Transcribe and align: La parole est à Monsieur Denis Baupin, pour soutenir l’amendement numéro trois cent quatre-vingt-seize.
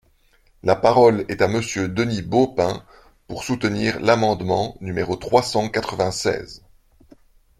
La 0.63 0.75
parole 0.75 1.25
est 1.29 1.43
à 1.43 1.47
Monsieur 1.47 1.87
Denis 1.87 2.23
Baupin, 2.23 2.83
pour 3.27 3.43
soutenir 3.43 3.99
l’amendement 3.99 4.75
numéro 4.81 5.15
trois 5.15 5.43
cent 5.43 5.69
quatre-vingt-seize. 5.69 6.63